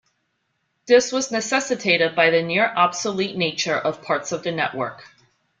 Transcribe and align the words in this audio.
This 0.87 1.11
was 1.11 1.29
necessitated 1.29 2.15
by 2.15 2.31
the 2.31 2.41
near 2.41 2.65
obsolete 2.65 3.37
nature 3.37 3.75
of 3.77 4.01
parts 4.01 4.31
of 4.31 4.41
the 4.41 4.51
network. 4.51 5.03